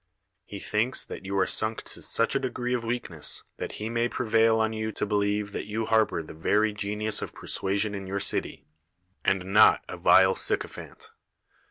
[0.45, 4.09] He thinks that you are sunk to such a degree of weakness that he may
[4.09, 8.07] prevail on you to believe that you harbor the very ge nius of persuasion in
[8.07, 8.65] your city,
[9.23, 11.11] and not a vile sycophant.